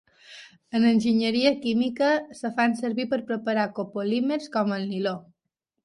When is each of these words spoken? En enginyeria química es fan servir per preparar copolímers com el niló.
En 0.79 0.87
enginyeria 0.91 1.51
química 1.67 2.09
es 2.37 2.43
fan 2.57 2.75
servir 2.83 3.07
per 3.15 3.23
preparar 3.31 3.71
copolímers 3.83 4.53
com 4.59 4.79
el 4.81 4.93
niló. 4.93 5.19